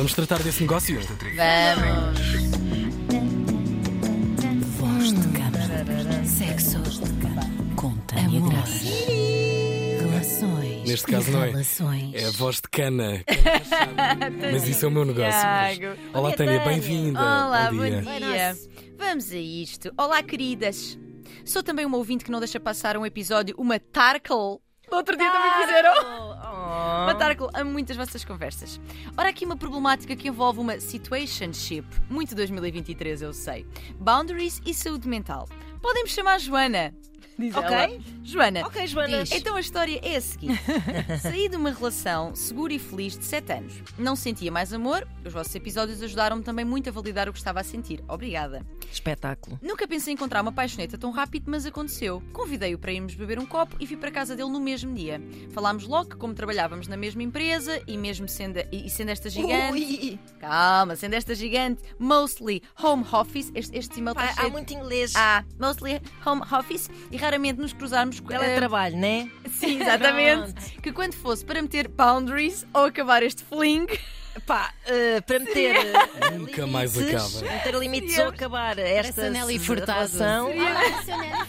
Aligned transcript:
Vamos 0.00 0.14
tratar 0.14 0.42
desse 0.42 0.62
negócio? 0.62 0.98
Vamos. 0.98 2.20
Voz 4.78 5.12
de 5.12 5.28
cama. 5.28 6.24
Sexo. 6.24 6.78
Com 7.76 7.94
Tânia 8.06 8.40
Graça. 8.40 8.84
Relações. 10.00 10.88
Neste 10.88 11.06
caso 11.06 11.30
não 11.30 11.44
é. 11.44 11.50
Relações. 11.50 12.14
É 12.14 12.24
a 12.24 12.30
voz 12.30 12.56
de 12.56 12.68
cana. 12.70 13.22
Mas 14.50 14.66
isso 14.66 14.86
é 14.86 14.88
o 14.88 14.90
meu 14.90 15.04
negócio. 15.04 15.38
mas-. 15.38 15.78
Olá, 16.14 16.32
Tânia, 16.32 16.60
bem-vinda. 16.60 17.20
Olá, 17.20 17.70
Bom 17.70 17.76
bom 17.76 17.84
dia. 17.84 18.00
dia. 18.00 18.58
Vamos 18.96 19.30
a 19.30 19.36
isto. 19.36 19.92
Olá, 19.98 20.22
queridas. 20.22 20.98
Sou 21.44 21.62
também 21.62 21.84
uma 21.84 21.98
ouvinte 21.98 22.24
que 22.24 22.30
não 22.30 22.40
deixa 22.40 22.58
passar 22.58 22.96
um 22.96 23.04
episódio, 23.04 23.54
uma 23.58 23.78
Tarkle. 23.78 24.60
Outro 24.90 25.14
dia 25.14 25.30
também 25.30 25.66
fizeram. 25.66 25.92
Tarkle, 27.18 27.48
amo 27.54 27.70
muitas 27.70 27.96
vossas 27.96 28.24
conversas. 28.24 28.80
Ora, 29.16 29.28
aqui 29.28 29.44
uma 29.44 29.56
problemática 29.56 30.16
que 30.16 30.28
envolve 30.28 30.58
uma 30.60 30.80
situationship. 30.80 31.86
Muito 32.08 32.34
2023, 32.34 33.22
eu 33.22 33.32
sei. 33.32 33.66
Boundaries 33.98 34.60
e 34.64 34.72
saúde 34.72 35.08
mental. 35.08 35.48
Podem 35.80 36.04
me 36.04 36.08
chamar 36.08 36.38
Joana. 36.38 36.94
Diz 37.40 37.56
Ok. 37.56 37.74
ela. 37.74 37.98
Joana. 38.22 38.60
Ok, 38.66 38.86
Joana. 38.86 39.22
Diz. 39.24 39.32
Então 39.32 39.56
a 39.56 39.60
história 39.60 39.98
é 40.02 40.16
a 40.16 40.20
seguinte: 40.20 40.60
saí 41.22 41.48
de 41.48 41.56
uma 41.56 41.70
relação 41.70 42.34
segura 42.34 42.72
e 42.72 42.78
feliz 42.78 43.18
de 43.18 43.24
7 43.24 43.52
anos. 43.52 43.74
Não 43.98 44.14
sentia 44.14 44.52
mais 44.52 44.72
amor, 44.72 45.06
os 45.24 45.32
vossos 45.32 45.54
episódios 45.54 46.02
ajudaram-me 46.02 46.42
também 46.42 46.64
muito 46.64 46.88
a 46.88 46.92
validar 46.92 47.28
o 47.28 47.32
que 47.32 47.38
estava 47.38 47.60
a 47.60 47.64
sentir. 47.64 48.02
Obrigada. 48.08 48.64
Espetáculo. 48.92 49.58
Nunca 49.62 49.86
pensei 49.88 50.12
em 50.12 50.14
encontrar 50.14 50.42
uma 50.42 50.52
paixoneta 50.52 50.98
tão 50.98 51.10
rápido, 51.10 51.44
mas 51.48 51.64
aconteceu. 51.64 52.22
Convidei-o 52.32 52.78
para 52.78 52.92
irmos 52.92 53.14
beber 53.14 53.38
um 53.38 53.46
copo 53.46 53.76
e 53.80 53.86
fui 53.86 53.96
para 53.96 54.10
casa 54.10 54.36
dele 54.36 54.50
no 54.50 54.60
mesmo 54.60 54.92
dia. 54.94 55.20
Falámos 55.52 55.86
logo 55.86 56.10
que, 56.10 56.16
como 56.16 56.34
trabalhávamos 56.34 56.88
na 56.88 56.96
mesma 56.96 57.22
empresa 57.22 57.80
e 57.86 57.96
mesmo 57.96 58.28
sendo, 58.28 58.58
e 58.72 58.90
sendo 58.90 59.10
esta 59.10 59.30
gigante. 59.30 59.72
Ui, 59.72 60.18
Calma, 60.40 60.96
sendo 60.96 61.14
esta 61.14 61.34
gigante, 61.34 61.82
mostly 61.98 62.62
home 62.82 63.04
office, 63.12 63.50
este, 63.54 63.76
este 63.78 63.98
e-mail 64.00 64.14
pá, 64.14 64.26
está 64.26 64.32
há 64.34 64.42
cheio. 64.42 64.52
muito 64.52 64.72
inglês. 64.74 65.12
Ah, 65.16 65.44
mostly 65.58 66.00
home 66.26 66.42
office 66.52 66.90
e 67.10 67.16
raramente 67.30 67.60
nos 67.60 67.72
cruzarmos 67.72 68.18
com 68.18 68.26
Teletrabalho, 68.26 68.96
né? 68.96 69.30
Sim, 69.52 69.80
exatamente. 69.80 70.78
que 70.82 70.90
quando 70.90 71.14
fosse 71.14 71.44
para 71.44 71.62
meter 71.62 71.86
boundaries 71.86 72.66
ou 72.74 72.86
acabar 72.86 73.22
este 73.22 73.44
fling, 73.44 73.86
Pá, 74.46 74.72
eh, 74.86 75.20
para 75.20 75.38
meter. 75.40 75.76
eh, 75.76 76.30
Nunca 76.30 76.66
mais 76.66 76.94
limites, 76.94 77.36
acaba. 77.36 77.52
Meter 77.54 77.74
limites 77.74 78.18
ou 78.18 78.26
acabar 78.28 78.78
esta 78.78 79.28
Nelly 79.28 79.58
Furtado. 79.58 80.16
Nelly 80.18 80.58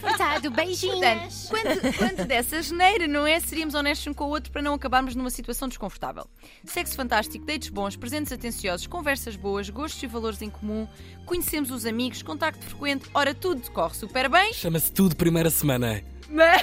portanto, 0.00 0.50
Beijinhos. 0.50 1.48
quanto, 1.48 1.98
quanto 1.98 2.24
dessa 2.24 2.60
geneira, 2.62 3.06
não 3.06 3.26
é? 3.26 3.38
Seríamos 3.40 3.74
honestos 3.74 4.06
um 4.08 4.14
com 4.14 4.24
o 4.24 4.28
outro 4.28 4.50
para 4.52 4.60
não 4.62 4.74
acabarmos 4.74 5.14
numa 5.14 5.30
situação 5.30 5.68
desconfortável. 5.68 6.26
Sexo 6.64 6.96
fantástico, 6.96 7.44
dates 7.46 7.68
bons, 7.68 7.96
presentes 7.96 8.32
atenciosos, 8.32 8.86
conversas 8.86 9.36
boas, 9.36 9.70
gostos 9.70 10.02
e 10.02 10.06
valores 10.06 10.42
em 10.42 10.50
comum, 10.50 10.86
conhecemos 11.24 11.70
os 11.70 11.86
amigos, 11.86 12.22
contacto 12.22 12.64
frequente, 12.64 13.08
ora 13.14 13.32
tudo 13.32 13.62
corre 13.70 13.94
super 13.94 14.28
bem, 14.28 14.52
Chama-se 14.52 14.92
tudo 14.92 15.14
primeira 15.16 15.50
semana. 15.50 16.02
Mas. 16.32 16.62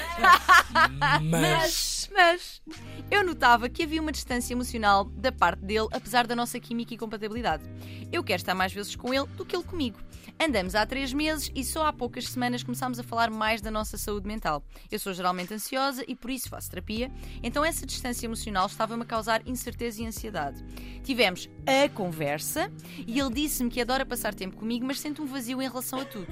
Mas. 1.21 2.09
Mas 2.11 2.61
eu 3.09 3.23
notava 3.23 3.69
que 3.69 3.83
havia 3.83 4.01
uma 4.01 4.11
distância 4.11 4.53
emocional 4.53 5.05
da 5.05 5.31
parte 5.31 5.61
dele, 5.61 5.87
apesar 5.91 6.27
da 6.27 6.35
nossa 6.35 6.59
química 6.59 6.93
e 6.93 6.97
compatibilidade. 6.97 7.63
Eu 8.11 8.23
quero 8.23 8.41
estar 8.41 8.53
mais 8.53 8.73
vezes 8.73 8.95
com 8.95 9.13
ele 9.13 9.25
do 9.35 9.45
que 9.45 9.55
ele 9.55 9.63
comigo. 9.63 9.99
Andamos 10.41 10.73
há 10.73 10.85
três 10.85 11.11
meses 11.11 11.51
e 11.53 11.63
só 11.63 11.85
há 11.85 11.91
poucas 11.91 12.27
semanas 12.29 12.63
começámos 12.63 12.97
a 12.97 13.03
falar 13.03 13.29
mais 13.29 13.61
da 13.61 13.69
nossa 13.69 13.97
saúde 13.97 14.25
mental. 14.27 14.63
Eu 14.89 14.97
sou 14.97 15.13
geralmente 15.13 15.53
ansiosa 15.53 16.03
e 16.07 16.15
por 16.15 16.31
isso 16.31 16.49
faço 16.49 16.69
terapia, 16.69 17.11
então 17.43 17.65
essa 17.65 17.85
distância 17.85 18.25
emocional 18.25 18.65
estava-me 18.67 19.03
a 19.03 19.05
causar 19.05 19.45
incerteza 19.45 20.01
e 20.01 20.05
ansiedade. 20.05 20.63
Tivemos 21.03 21.49
a 21.65 21.89
conversa 21.89 22.71
e 23.07 23.19
ele 23.19 23.33
disse-me 23.33 23.69
que 23.69 23.81
adora 23.81 24.05
passar 24.05 24.33
tempo 24.33 24.57
comigo, 24.57 24.85
mas 24.85 24.99
sente 24.99 25.21
um 25.21 25.25
vazio 25.25 25.61
em 25.61 25.67
relação 25.67 25.99
a 25.99 26.05
tudo. 26.05 26.31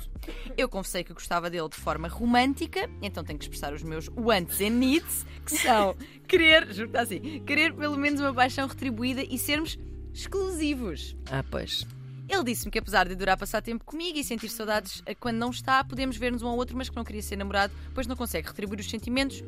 Eu 0.55 0.69
confessei 0.69 1.03
que 1.03 1.13
gostava 1.13 1.49
dele 1.49 1.69
de 1.69 1.77
forma 1.77 2.07
romântica, 2.07 2.89
então 3.01 3.23
tenho 3.23 3.39
que 3.39 3.45
expressar 3.45 3.73
os 3.73 3.83
meus 3.83 4.09
wants 4.15 4.61
and 4.61 4.71
needs, 4.71 5.25
que 5.45 5.57
são 5.57 5.95
querer, 6.27 6.71
juro 6.73 6.89
que 6.89 6.97
assim, 6.97 7.43
querer 7.45 7.73
pelo 7.73 7.97
menos 7.97 8.19
uma 8.19 8.33
paixão 8.33 8.67
retribuída 8.67 9.23
e 9.23 9.37
sermos 9.37 9.77
exclusivos. 10.13 11.15
Ah, 11.31 11.43
pois. 11.49 11.85
Ele 12.29 12.43
disse-me 12.43 12.71
que 12.71 12.79
apesar 12.79 13.07
de 13.07 13.13
adorar 13.13 13.37
passar 13.37 13.61
tempo 13.61 13.85
comigo 13.85 14.17
e 14.17 14.23
sentir 14.23 14.49
saudades 14.49 15.01
a 15.05 15.15
quando 15.15 15.37
não 15.37 15.49
está, 15.49 15.83
podemos 15.83 16.17
ver-nos 16.17 16.41
um 16.41 16.47
ao 16.47 16.57
outro, 16.57 16.75
mas 16.75 16.89
que 16.89 16.95
não 16.95 17.03
queria 17.03 17.21
ser 17.21 17.37
namorado, 17.37 17.73
pois 17.93 18.05
não 18.05 18.15
consegue 18.15 18.47
retribuir 18.47 18.81
os 18.81 18.89
sentimentos, 18.89 19.41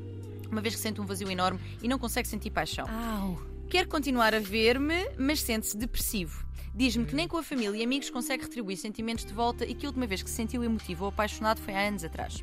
uma 0.50 0.62
vez 0.62 0.76
que 0.76 0.82
sente 0.82 1.02
um 1.02 1.06
vazio 1.06 1.30
enorme 1.30 1.60
e 1.84 1.88
não 1.88 2.00
consegue 2.00 2.28
sentir 2.28 2.52
paixão. 2.52 2.88
Au. 2.90 3.59
Quer 3.69 3.85
continuar 3.85 4.34
a 4.34 4.40
ver-me, 4.40 5.07
mas 5.16 5.41
sente-se 5.41 5.78
depressivo. 5.78 6.44
Diz-me 6.74 7.06
que 7.06 7.16
nem 7.16 7.28
com 7.28 7.38
a 7.38 7.44
família 7.44 7.78
e 7.78 7.84
amigos 7.84 8.09
consegue 8.09 8.41
retribuir 8.41 8.78
sentimentos 8.78 9.24
de 9.24 9.31
volta 9.31 9.63
e 9.63 9.75
que 9.75 9.85
a 9.85 9.90
última 9.90 10.07
vez 10.07 10.24
que 10.24 10.30
se 10.30 10.35
sentiu 10.35 10.63
emotivo 10.63 11.03
ou 11.03 11.09
apaixonado 11.09 11.62
foi 11.62 11.75
há 11.75 11.88
anos 11.88 12.03
atrás. 12.03 12.41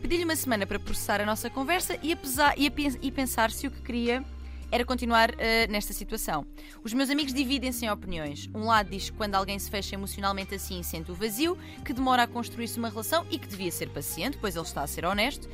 Pedi-lhe 0.00 0.24
uma 0.24 0.34
semana 0.34 0.66
para 0.66 0.78
processar 0.78 1.20
a 1.20 1.26
nossa 1.26 1.50
conversa 1.50 1.98
e, 2.02 2.14
apesar, 2.14 2.54
e, 2.56 2.72
e 3.02 3.12
pensar 3.12 3.50
se 3.50 3.66
o 3.66 3.70
que 3.70 3.82
queria 3.82 4.24
era 4.70 4.86
continuar 4.86 5.34
eh, 5.38 5.66
nesta 5.66 5.92
situação. 5.92 6.46
Os 6.82 6.94
meus 6.94 7.10
amigos 7.10 7.34
dividem-se 7.34 7.84
em 7.84 7.90
opiniões. 7.90 8.48
Um 8.54 8.64
lado 8.64 8.88
diz 8.88 9.10
que 9.10 9.16
quando 9.16 9.34
alguém 9.34 9.58
se 9.58 9.70
fecha 9.70 9.94
emocionalmente 9.94 10.54
assim 10.54 10.82
sente 10.82 11.10
o 11.10 11.14
vazio, 11.14 11.58
que 11.84 11.92
demora 11.92 12.22
a 12.22 12.26
construir-se 12.26 12.78
uma 12.78 12.88
relação 12.88 13.26
e 13.30 13.38
que 13.38 13.46
devia 13.46 13.70
ser 13.70 13.90
paciente, 13.90 14.38
pois 14.40 14.56
ele 14.56 14.64
está 14.64 14.82
a 14.82 14.86
ser 14.86 15.04
honesto. 15.04 15.46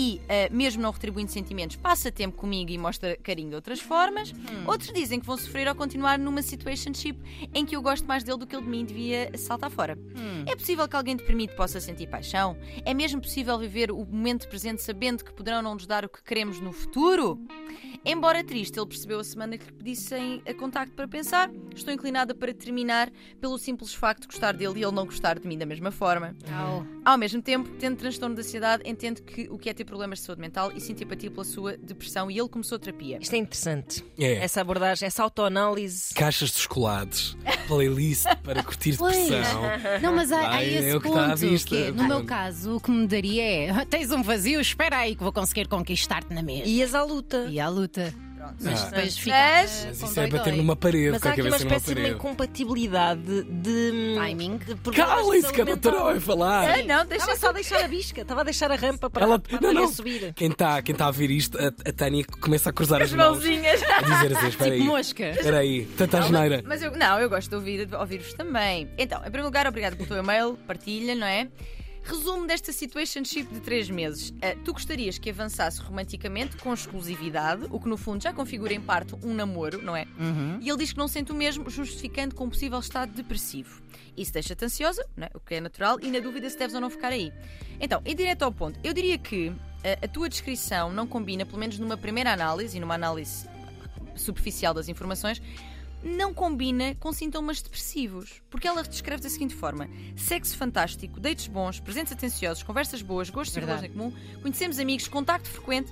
E, 0.00 0.20
eh, 0.28 0.48
mesmo 0.50 0.80
não 0.80 0.92
retribuindo 0.92 1.28
sentimentos, 1.32 1.74
passa 1.74 2.12
tempo 2.12 2.36
comigo 2.36 2.70
e 2.70 2.78
mostra 2.78 3.16
carinho 3.16 3.48
de 3.48 3.56
outras 3.56 3.80
formas. 3.80 4.32
Outros 4.64 4.92
dizem 4.92 5.18
que 5.18 5.26
vão 5.26 5.36
sofrer 5.36 5.66
ao 5.66 5.74
continuar 5.74 6.16
numa 6.20 6.40
situationship 6.40 7.18
em 7.52 7.66
que 7.66 7.74
eu 7.74 7.82
gosto 7.82 8.06
mais 8.06 8.22
dele 8.22 8.38
do 8.38 8.46
que 8.46 8.54
ele 8.54 8.62
de 8.62 8.70
mim 8.70 8.84
devia 8.84 9.36
saltar 9.36 9.70
fora. 9.70 9.98
É 10.46 10.54
possível 10.54 10.86
que 10.86 10.94
alguém 10.94 11.16
deprimido 11.16 11.56
possa 11.56 11.80
sentir 11.80 12.06
paixão? 12.06 12.56
É 12.84 12.94
mesmo 12.94 13.20
possível 13.20 13.58
viver 13.58 13.90
o 13.90 14.06
momento 14.06 14.48
presente 14.48 14.82
sabendo 14.82 15.24
que 15.24 15.32
poderão 15.32 15.60
não 15.62 15.74
nos 15.74 15.84
dar 15.84 16.04
o 16.04 16.08
que 16.08 16.22
queremos 16.22 16.60
no 16.60 16.72
futuro? 16.72 17.36
Embora 18.04 18.42
triste, 18.42 18.78
ele 18.78 18.86
percebeu 18.86 19.20
a 19.20 19.24
semana 19.24 19.58
que 19.58 19.66
lhe 19.66 19.72
pedissem 19.72 20.42
a 20.48 20.54
contacto 20.54 20.94
para 20.94 21.06
pensar. 21.06 21.50
Estou 21.74 21.92
inclinada 21.92 22.34
para 22.34 22.54
terminar 22.54 23.10
pelo 23.40 23.58
simples 23.58 23.94
facto 23.94 24.22
de 24.22 24.28
gostar 24.28 24.52
dele 24.52 24.80
e 24.80 24.82
ele 24.82 24.92
não 24.92 25.04
gostar 25.04 25.38
de 25.38 25.46
mim 25.46 25.58
da 25.58 25.66
mesma 25.66 25.90
forma. 25.90 26.34
Au. 26.52 26.86
Ao 27.04 27.18
mesmo 27.18 27.40
tempo, 27.42 27.70
tendo 27.78 27.96
transtorno 27.96 28.34
de 28.34 28.40
ansiedade, 28.40 28.82
entendo 28.86 29.22
que 29.22 29.48
o 29.50 29.58
que 29.58 29.68
é 29.68 29.74
ter 29.74 29.84
problemas 29.84 30.20
de 30.20 30.26
saúde 30.26 30.40
mental 30.40 30.72
e 30.74 30.80
sinto 30.80 31.02
empatia 31.02 31.30
pela 31.30 31.44
sua 31.44 31.76
depressão 31.76 32.30
e 32.30 32.38
ele 32.38 32.48
começou 32.48 32.76
a 32.76 32.78
terapia. 32.78 33.18
Isto 33.20 33.34
é 33.34 33.38
interessante. 33.38 34.04
É. 34.18 34.36
Essa 34.36 34.60
abordagem, 34.60 35.06
essa 35.06 35.22
autoanálise. 35.22 36.14
Caixas 36.14 36.50
de 36.50 36.58
chocolates, 36.58 37.36
playlist 37.66 38.26
para 38.42 38.62
curtir 38.62 38.92
depressão. 38.92 39.62
Não, 40.02 40.14
mas 40.14 40.32
há, 40.32 40.56
há 40.56 40.62
é 40.62 40.68
esse 40.68 40.96
o 40.96 41.00
que 41.00 41.08
está 41.08 41.24
à 41.24 41.28
ponto. 41.30 41.38
vista. 41.38 41.76
que, 41.76 41.90
no 41.92 42.04
meu 42.06 42.24
caso, 42.24 42.76
o 42.76 42.80
que 42.80 42.90
me 42.90 43.06
daria 43.06 43.42
é: 43.42 43.84
tens 43.84 44.10
um 44.10 44.22
vazio, 44.22 44.60
espera 44.60 44.98
aí 44.98 45.14
que 45.14 45.22
vou 45.22 45.32
conseguir 45.32 45.68
conquistar-te 45.68 46.32
na 46.32 46.42
mesma. 46.42 46.66
Ias 46.66 46.94
à 46.94 47.02
luta. 47.02 47.46
E 47.48 47.58
à 47.60 47.68
luta. 47.68 47.87
Mas 48.60 48.82
Ah. 48.82 48.86
depois 48.86 49.18
fica. 49.18 49.36
Mas- 49.36 49.84
Mas 49.88 49.98
com 50.00 50.06
isso 50.06 50.20
é 50.20 50.26
bater 50.28 50.52
numa 50.54 50.76
parede, 50.76 51.10
Mas 51.10 51.26
há 51.26 51.30
aqui 51.30 51.42
uma 51.42 51.56
espécie 51.56 51.94
de 51.94 52.00
uma 52.00 52.08
incompatibilidade 52.08 53.42
de. 53.44 54.14
Timing. 54.16 54.60
saúde 54.94 55.52
que 55.52 55.60
a 55.60 55.64
doutora 55.64 56.04
vai 56.04 56.20
falar. 56.20 56.70
Ah, 56.70 56.82
não, 56.82 57.04
deixa 57.06 57.24
Estava 57.24 57.36
só 57.38 57.52
deixar 57.52 57.84
a 57.84 57.88
bisca, 57.88 58.20
estava 58.22 58.40
a 58.40 58.44
deixar 58.44 58.70
a 58.70 58.76
rampa 58.76 59.10
para, 59.10 59.22
Ela, 59.24 59.38
para 59.38 59.60
não, 59.60 59.70
a 59.70 59.74
não. 59.74 59.88
subir. 59.88 60.32
Quem 60.34 60.50
está 60.50 60.80
quem 60.82 60.94
tá 60.94 61.06
a 61.08 61.10
ver 61.10 61.30
isto, 61.30 61.58
a, 61.58 61.66
a 61.66 61.92
Tânia 61.92 62.24
começa 62.40 62.70
a 62.70 62.72
cruzar 62.72 63.02
as 63.02 63.10
As 63.10 63.14
mãos. 63.16 63.32
mãozinhas. 63.38 63.82
A 63.82 64.02
dizer 64.02 64.36
assim: 64.36 64.48
espera 64.48 64.70
aí. 64.74 64.80
Mosca. 64.82 65.30
Espera 65.30 65.58
aí, 65.58 65.84
tanta 65.96 66.18
asneira. 66.18 66.62
Mas 66.64 66.82
eu, 66.82 66.90
não, 66.92 67.18
eu 67.20 67.28
gosto 67.28 67.50
de 67.50 67.56
ouvir, 67.56 67.86
de 67.86 67.94
ouvir-vos 67.94 68.32
também. 68.34 68.88
Então, 68.96 69.18
em 69.18 69.22
primeiro 69.24 69.46
lugar, 69.46 69.66
obrigado 69.66 69.96
pelo 69.96 70.08
teu 70.08 70.18
e-mail, 70.18 70.56
partilha, 70.66 71.14
não 71.14 71.26
é? 71.26 71.48
Resumo 72.08 72.46
desta 72.46 72.72
situationship 72.72 73.52
de 73.52 73.60
três 73.60 73.90
meses. 73.90 74.32
Ah, 74.40 74.56
tu 74.64 74.72
gostarias 74.72 75.18
que 75.18 75.28
avançasse 75.28 75.78
romanticamente, 75.82 76.56
com 76.56 76.72
exclusividade, 76.72 77.66
o 77.70 77.78
que 77.78 77.86
no 77.86 77.98
fundo 77.98 78.22
já 78.22 78.32
configura 78.32 78.72
em 78.72 78.80
parte 78.80 79.14
um 79.22 79.34
namoro, 79.34 79.82
não 79.82 79.94
é? 79.94 80.06
E 80.58 80.70
ele 80.70 80.78
diz 80.78 80.90
que 80.90 80.98
não 80.98 81.06
sente 81.06 81.32
o 81.32 81.34
mesmo, 81.34 81.68
justificando 81.68 82.34
com 82.34 82.44
um 82.44 82.48
possível 82.48 82.78
estado 82.78 83.12
depressivo. 83.12 83.82
Isso 84.16 84.32
deixa-te 84.32 84.64
ansiosa, 84.64 85.06
não 85.14 85.26
é? 85.26 85.30
o 85.34 85.38
que 85.38 85.56
é 85.56 85.60
natural, 85.60 85.98
e 86.00 86.10
na 86.10 86.18
dúvida 86.18 86.48
se 86.48 86.56
deves 86.56 86.74
ou 86.74 86.80
não 86.80 86.88
ficar 86.88 87.08
aí. 87.08 87.30
Então, 87.78 88.00
em 88.06 88.16
direto 88.16 88.42
ao 88.42 88.50
ponto, 88.50 88.80
eu 88.82 88.94
diria 88.94 89.18
que 89.18 89.52
ah, 89.84 89.98
a 90.02 90.08
tua 90.08 90.30
descrição 90.30 90.90
não 90.90 91.06
combina, 91.06 91.44
pelo 91.44 91.58
menos 91.58 91.78
numa 91.78 91.98
primeira 91.98 92.32
análise 92.32 92.78
e 92.78 92.80
numa 92.80 92.94
análise 92.94 93.46
superficial 94.16 94.72
das 94.72 94.88
informações, 94.88 95.42
não 96.02 96.32
combina 96.32 96.94
com 96.96 97.12
sintomas 97.12 97.60
depressivos. 97.60 98.40
Porque 98.50 98.66
ela 98.68 98.82
descreve 98.82 99.22
da 99.22 99.28
seguinte 99.28 99.54
forma: 99.54 99.88
sexo 100.16 100.56
fantástico, 100.56 101.18
dates 101.20 101.46
bons, 101.46 101.80
presentes 101.80 102.12
atenciosos, 102.12 102.62
conversas 102.62 103.02
boas, 103.02 103.30
gostos 103.30 103.56
e 103.56 103.60
valores 103.60 103.84
em 103.84 103.90
comum, 103.90 104.12
conhecemos 104.42 104.78
amigos, 104.78 105.08
contacto 105.08 105.48
frequente. 105.48 105.90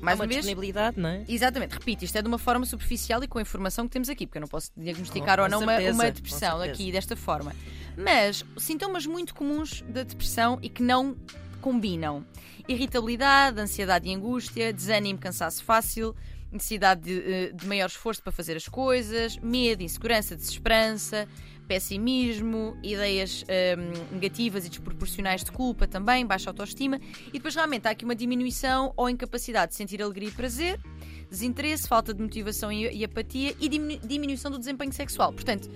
Mais 0.00 0.20
Há 0.20 0.22
uma 0.22 0.24
uma 0.24 0.28
vez, 0.28 0.44
disponibilidade, 0.44 1.00
não 1.00 1.08
é? 1.08 1.24
Exatamente, 1.26 1.72
repito, 1.72 2.04
isto 2.04 2.16
é 2.18 2.20
de 2.20 2.28
uma 2.28 2.36
forma 2.36 2.66
superficial 2.66 3.24
e 3.24 3.26
com 3.26 3.38
a 3.38 3.42
informação 3.42 3.86
que 3.86 3.92
temos 3.92 4.10
aqui, 4.10 4.26
porque 4.26 4.36
eu 4.36 4.42
não 4.42 4.48
posso 4.48 4.70
diagnosticar 4.76 5.38
Com- 5.38 5.44
ou 5.44 5.48
não 5.48 5.60
uma, 5.60 5.72
certeza, 5.72 5.94
uma 5.94 6.10
depressão 6.10 6.60
aqui 6.60 6.92
desta 6.92 7.16
forma. 7.16 7.54
Mas 7.96 8.44
sintomas 8.58 9.06
muito 9.06 9.34
comuns 9.34 9.82
da 9.88 10.02
depressão 10.02 10.58
e 10.60 10.68
que 10.68 10.82
não 10.82 11.16
combinam: 11.62 12.26
irritabilidade, 12.68 13.58
ansiedade 13.58 14.06
e 14.08 14.14
angústia, 14.14 14.70
desânimo, 14.70 15.18
cansaço 15.18 15.64
fácil, 15.64 16.14
necessidade 16.50 17.02
de, 17.02 17.32
eh, 17.32 17.52
de 17.52 17.66
maior 17.66 17.86
esforço 17.86 18.22
para 18.22 18.32
fazer 18.32 18.56
as 18.56 18.68
coisas, 18.68 19.36
medo, 19.38 19.82
insegurança, 19.82 20.36
desesperança, 20.36 21.28
pessimismo, 21.66 22.76
ideias 22.82 23.44
hum, 23.44 24.14
negativas 24.14 24.64
e 24.64 24.68
desproporcionais 24.68 25.42
de 25.42 25.50
culpa 25.50 25.86
também, 25.86 26.24
baixa 26.24 26.48
autoestima. 26.50 27.00
E 27.28 27.32
depois 27.32 27.54
realmente 27.54 27.86
há 27.88 27.90
aqui 27.90 28.04
uma 28.04 28.14
diminuição 28.14 28.92
ou 28.96 29.10
incapacidade 29.10 29.72
de 29.72 29.76
sentir 29.76 30.00
alegria 30.00 30.28
e 30.28 30.32
prazer, 30.32 30.80
desinteresse, 31.28 31.88
falta 31.88 32.14
de 32.14 32.22
motivação 32.22 32.70
e, 32.70 32.88
e 32.96 33.04
apatia 33.04 33.54
e 33.60 33.68
diminu- 33.68 34.00
diminuição 34.06 34.50
do 34.50 34.58
desempenho 34.58 34.92
sexual. 34.92 35.32
Portanto, 35.32 35.68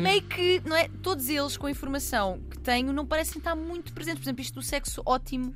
meio 0.00 0.22
que 0.22 0.60
não 0.64 0.76
é, 0.76 0.88
todos 1.02 1.28
eles, 1.28 1.56
com 1.56 1.66
a 1.66 1.70
informação 1.70 2.40
que 2.50 2.58
tenho, 2.60 2.92
não 2.92 3.04
parecem 3.06 3.38
estar 3.38 3.56
muito 3.56 3.92
presentes. 3.92 4.20
Por 4.20 4.24
exemplo, 4.26 4.42
isto 4.42 4.54
do 4.54 4.62
sexo 4.62 5.02
ótimo, 5.04 5.54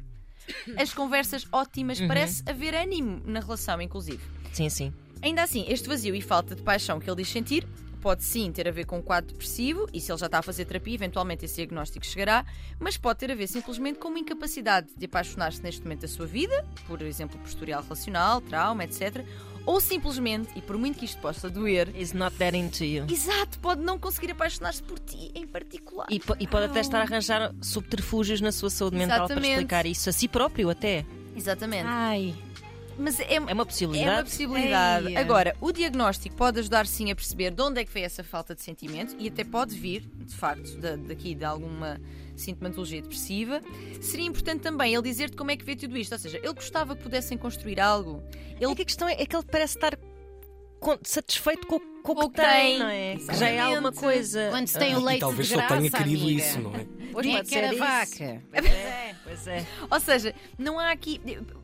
as 0.77 0.93
conversas 0.93 1.47
ótimas, 1.53 2.01
parece 2.01 2.43
haver 2.47 2.75
ânimo 2.75 3.21
na 3.25 3.41
relação, 3.41 3.81
inclusive. 3.81 4.23
Sim, 4.53 4.69
sim. 4.69 4.93
Ainda 5.23 5.43
assim, 5.43 5.65
este 5.69 5.89
vazio 5.89 6.15
e 6.15 6.21
falta 6.21 6.55
de 6.55 6.63
paixão 6.63 6.99
que 6.99 7.09
ele 7.09 7.23
diz 7.23 7.29
sentir 7.29 7.67
pode 8.03 8.25
sim 8.25 8.51
ter 8.53 8.69
a 8.69 8.71
ver 8.71 8.85
com 8.85 8.99
um 8.99 9.03
quadro 9.03 9.33
depressivo, 9.33 9.89
e 9.93 10.01
se 10.01 10.11
ele 10.13 10.19
já 10.19 10.27
está 10.27 10.41
a 10.41 10.43
fazer 10.43 10.65
terapia, 10.67 10.95
eventualmente 10.95 11.45
esse 11.45 11.57
diagnóstico 11.57 12.05
chegará, 12.05 12.45
mas 12.79 12.97
pode 12.99 13.21
ter 13.21 13.31
a 13.31 13.35
ver 13.35 13.47
simplesmente 13.47 13.99
com 13.99 14.09
uma 14.09 14.19
incapacidade 14.19 14.89
de 14.97 15.07
apaixonar-se 15.07 15.63
neste 15.63 15.83
momento 15.83 16.01
da 16.03 16.09
sua 16.09 16.27
vida, 16.27 16.67
por 16.87 17.01
exemplo, 17.01 17.39
por 17.39 17.47
historial 17.49 17.83
relacional, 17.83 18.41
trauma, 18.41 18.85
etc. 18.85 19.25
Ou 19.65 19.81
simplesmente, 19.81 20.51
e 20.57 20.61
por 20.61 20.77
muito 20.77 20.99
que 20.99 21.05
isto 21.05 21.21
possa 21.21 21.49
doer, 21.49 21.89
Is 21.97 22.13
not 22.13 22.37
that 22.39 22.57
into 22.57 22.85
you. 22.85 23.07
exato, 23.09 23.61
pode 23.61 23.81
não 23.81 23.97
conseguir 23.97 24.33
apaixonar-se 24.33 24.83
por 24.83 24.99
ti 24.99 25.31
em 25.37 25.47
particular. 25.47 26.09
E, 26.11 26.19
po- 26.19 26.37
e 26.41 26.49
pode 26.49 26.65
até 26.67 26.81
estar 26.81 26.99
a 26.99 27.03
arranjar 27.03 27.55
subterfúgios 27.63 28.41
na 28.41 28.51
sua 28.51 28.69
saúde 28.71 28.97
mental 28.97 29.19
para 29.19 29.25
Exatamente. 29.27 29.53
explicar 29.53 29.87
isso 29.87 30.11
a 30.11 30.13
si 30.13 30.27
próprio 30.27 30.69
até. 30.69 31.07
Exatamente. 31.37 31.85
Ai, 31.87 32.35
Mas 32.99 33.19
é, 33.21 33.35
É 33.35 33.41
uma 33.41 33.51
É 33.51 33.55
uma 33.55 33.67
possibilidade. 33.67 34.29
possibilidade. 34.31 35.09
Ei. 35.09 35.17
Agora, 35.17 35.57
o 35.61 35.73
diagnóstico 35.73 36.37
pode 36.37 36.61
ajudar 36.61 36.87
sim 36.87 37.11
a 37.11 37.15
perceber 37.15 37.51
de 37.51 37.63
onde 37.63 37.81
é 37.81 37.85
que 37.85 37.93
veio 37.93 38.07
essa 38.07 38.23
falta 38.25 38.55
de 38.55 38.63
sentimento 38.63 39.15
e 39.19 39.29
até 39.29 39.45
pode 39.45 39.75
vir, 39.79 40.03
de 40.15 40.35
facto, 40.35 40.77
da- 40.79 40.97
daqui 40.97 41.35
de 41.35 41.45
alguma 41.45 42.01
sintomatologia 42.37 43.01
depressiva. 43.03 43.61
Seria 44.01 44.27
importante 44.27 44.61
também 44.61 44.95
ele 44.95 45.03
dizer-te 45.03 45.37
como 45.37 45.51
é 45.51 45.57
que 45.57 45.65
vê 45.65 45.77
tudo 45.77 45.97
isto. 45.97 46.13
Ou 46.13 46.19
seja, 46.19 46.39
ele 46.39 46.53
gostava 46.55 46.95
que 46.97 47.03
pudessem 47.03 47.37
construir 47.39 47.79
algo. 47.81 48.23
É 48.61 48.75
que 48.75 48.83
a 48.83 48.85
questão 48.85 49.09
é, 49.09 49.13
é 49.21 49.27
que 49.27 49.35
ele 49.37 49.45
parece 49.51 49.77
estar 49.77 49.99
satisfeito 51.05 51.67
com, 51.67 51.79
com 51.79 52.13
o 52.13 52.15
Com 52.17 52.25
o 52.25 52.31
que 52.31 52.41
que 52.41 52.47
tem, 52.47 52.51
tem. 52.71 52.79
não 52.79 52.89
é? 52.89 53.17
Que 53.17 53.35
já 53.37 53.49
é 53.49 53.59
alguma 53.61 53.93
coisa. 53.93 54.49
quando 54.51 54.67
se 54.67 54.79
tem 54.79 54.97
o 54.97 55.01
E 55.01 55.05
leite 55.05 55.21
talvez 55.21 55.47
de 55.47 55.55
só 55.55 55.59
graça, 55.61 55.77
tenha 55.77 55.91
querido 55.91 56.23
amiga. 56.25 56.43
isso, 56.43 56.61
não 56.61 56.75
é? 56.75 56.87
Pois 57.13 57.27
Quem 57.27 57.35
é 57.35 57.37
pode 57.39 57.49
que 57.51 57.55
era 57.59 57.77
vaca? 57.77 58.43
Pois 58.51 58.65
é, 58.67 59.15
pois 59.25 59.47
é. 59.47 59.67
Ou 59.91 60.01
seja, 60.01 60.35
não 60.59 60.79
há 60.79 60.91
aqui. 60.91 61.21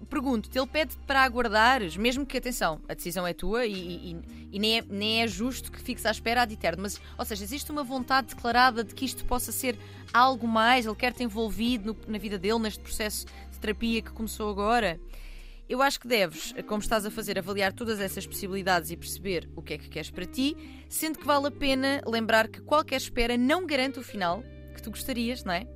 Pergunto-te, 0.09 0.59
ele 0.59 0.67
pede 0.67 0.97
para 1.07 1.23
aguardares, 1.23 1.97
mesmo 1.97 2.25
que, 2.25 2.39
atenção, 2.39 2.81
a 2.89 2.95
decisão 2.95 3.27
é 3.27 3.35
tua 3.35 3.67
e, 3.67 3.73
e- 4.13 4.49
e 4.53 4.59
nem, 4.59 4.79
é, 4.79 4.83
nem 4.89 5.23
é 5.23 5.29
justo 5.29 5.71
que 5.71 5.81
fiques 5.81 6.07
à 6.07 6.11
espera 6.11 6.43
ad 6.43 6.53
eterno. 6.53 6.83
Mas, 6.83 6.99
ou 7.19 7.25
seja, 7.27 7.45
existe 7.45 7.71
uma 7.71 7.85
vontade 7.85 8.29
declarada 8.35 8.83
de 8.83 8.95
que 8.95 9.05
isto 9.05 9.25
possa 9.27 9.53
ser 9.53 9.79
algo 10.13 10.49
mais, 10.49 10.87
ele 10.87 10.95
quer-te 10.95 11.23
envolvido 11.23 11.93
no- 11.93 12.13
na 12.13 12.17
vida 12.19 12.39
dele, 12.39 12.59
neste 12.59 12.81
processo 12.81 13.27
de 13.51 13.59
terapia 13.59 14.01
que 14.01 14.11
começou 14.11 14.49
agora. 14.51 14.99
Eu 15.69 15.83
acho 15.83 16.01
que 16.01 16.09
deves, 16.09 16.55
como 16.67 16.81
estás 16.81 17.05
a 17.05 17.11
fazer, 17.11 17.39
avaliar 17.39 17.75
todas 17.75 18.01
essas 18.01 18.27
possibilidades 18.27 18.91
e 18.91 18.97
perceber 18.97 19.47
o 19.55 19.61
que 19.61 19.75
é 19.75 19.79
que 19.79 19.91
queres 19.91 20.11
para 20.11 20.25
ti, 20.25 20.57
sendo 20.89 21.19
que 21.19 21.27
vale 21.27 21.49
a 21.49 21.51
pena 21.51 22.01
lembrar 22.07 22.49
que 22.49 22.63
qualquer 22.63 22.97
espera 22.97 23.37
não 23.37 23.67
garante 23.67 23.99
o 23.99 24.03
final 24.03 24.43
que 24.79 24.83
tu 24.85 24.91
gostarias, 24.91 25.45
não 25.45 25.53
é? 25.53 25.67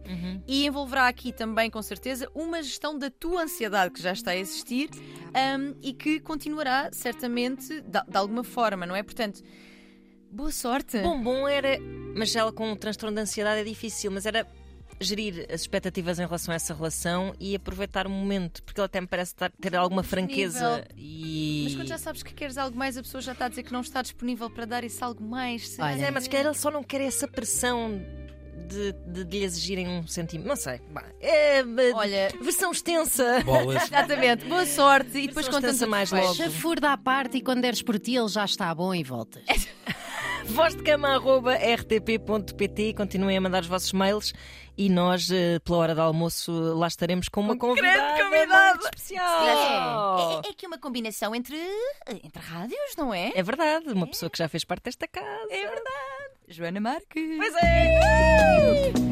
E 0.48 0.66
envolverá 0.66 1.06
aqui 1.08 1.32
também, 1.32 1.70
com 1.70 1.82
certeza, 1.82 2.28
uma 2.34 2.62
gestão 2.62 2.98
da 2.98 3.10
tua 3.10 3.42
ansiedade 3.42 3.92
que 3.92 4.00
já 4.02 4.12
está 4.12 4.30
a 4.30 4.36
existir 4.36 4.88
hum, 4.94 5.74
e 5.82 5.92
que 5.92 6.18
continuará 6.20 6.88
certamente 6.92 7.80
de, 7.82 8.00
de 8.08 8.16
alguma 8.16 8.42
forma, 8.44 8.86
não 8.86 8.96
é? 8.96 9.02
Portanto, 9.02 9.42
boa 10.30 10.50
sorte. 10.50 10.98
Bom, 11.00 11.22
bom 11.22 11.46
era. 11.48 11.78
Mas 12.16 12.34
ela 12.34 12.52
com 12.52 12.70
um 12.72 12.76
transtorno 12.76 13.14
de 13.16 13.22
ansiedade 13.22 13.60
é 13.60 13.64
difícil, 13.64 14.10
mas 14.10 14.24
era 14.26 14.46
gerir 15.00 15.46
as 15.52 15.62
expectativas 15.62 16.18
em 16.20 16.22
relação 16.26 16.52
a 16.52 16.54
essa 16.54 16.72
relação 16.74 17.34
e 17.40 17.56
aproveitar 17.56 18.06
o 18.06 18.10
momento, 18.10 18.62
porque 18.62 18.80
ele 18.80 18.84
até 18.84 19.00
me 19.00 19.06
parece 19.08 19.32
estar- 19.32 19.50
ter 19.60 19.74
alguma 19.74 20.02
franqueza 20.04 20.86
e. 20.96 21.62
Mas 21.64 21.74
quando 21.74 21.88
já 21.88 21.98
sabes 21.98 22.22
que 22.22 22.32
queres 22.32 22.56
algo 22.56 22.76
mais, 22.76 22.96
a 22.96 23.02
pessoa 23.02 23.20
já 23.20 23.32
está 23.32 23.46
a 23.46 23.48
dizer 23.48 23.62
que 23.64 23.72
não 23.72 23.80
está 23.80 24.00
disponível 24.02 24.48
para 24.48 24.64
dar 24.64 24.84
isso 24.84 25.04
algo 25.04 25.24
mais. 25.24 25.76
Olha, 25.80 26.06
É, 26.06 26.10
mas 26.10 26.24
se 26.24 26.30
calhar 26.30 26.46
ele 26.46 26.54
só 26.56 26.70
não 26.70 26.84
quer 26.84 27.00
essa 27.00 27.26
pressão 27.26 28.00
de, 28.72 28.92
de, 28.92 29.24
de 29.24 29.38
lhe 29.38 29.44
exigirem 29.44 29.88
um 29.88 30.06
sentimento. 30.06 30.46
Não 30.48 30.56
sei. 30.56 30.80
Bah, 30.90 31.04
É, 31.20 31.62
mas- 31.62 31.94
Olha, 31.94 32.28
versão 32.40 32.72
extensa. 32.72 33.40
Bolas. 33.44 33.82
exatamente, 33.84 34.44
boa 34.46 34.66
sorte 34.66 35.18
e 35.18 35.26
depois 35.28 35.46
extensa 35.46 35.86
mais 35.86 36.10
logo. 36.10 36.34
Chafurda 36.34 36.92
à 36.92 36.96
parte 36.98 37.38
e 37.38 37.40
quando 37.42 37.60
deres 37.62 37.82
por 37.82 37.98
ti 37.98 38.16
ele 38.16 38.28
já 38.28 38.44
está 38.44 38.74
bom 38.74 38.94
e 38.94 39.02
voltas. 39.04 39.42
Voz 40.46 40.74
de 40.74 40.82
cama 40.82 41.08
arroba 41.14 41.54
rtp.pt 41.54 42.94
continuem 42.94 43.36
a 43.36 43.40
mandar 43.40 43.62
os 43.62 43.68
vossos 43.68 43.92
mails 43.92 44.32
e 44.76 44.88
nós, 44.88 45.30
eh, 45.30 45.58
pela 45.60 45.78
hora 45.78 45.94
do 45.94 46.00
almoço, 46.00 46.50
lá 46.74 46.88
estaremos 46.88 47.28
com 47.28 47.40
uma 47.42 47.52
Um 47.54 47.58
grande 47.58 47.80
convidada, 47.80 48.24
convidada. 48.24 48.72
muito 48.80 48.84
especial. 48.96 50.42
É, 50.42 50.48
é 50.48 50.50
aqui 50.50 50.66
uma 50.66 50.78
combinação 50.78 51.32
entre, 51.34 51.56
entre 52.24 52.42
rádios, 52.42 52.96
não 52.98 53.14
é? 53.14 53.30
É 53.36 53.42
verdade, 53.42 53.86
uma 53.92 54.06
pessoa 54.06 54.28
que 54.30 54.38
já 54.38 54.48
fez 54.48 54.64
parte 54.64 54.82
desta 54.84 55.06
casa. 55.06 55.46
É 55.50 55.60
verdade. 55.62 56.21
Joana 56.48 56.80
Marques. 56.80 57.38
Pois 57.38 57.54
é! 57.62 59.11